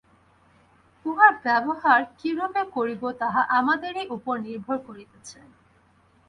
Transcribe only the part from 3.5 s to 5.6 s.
আমাদেরই উপর নির্ভর করিতেছে।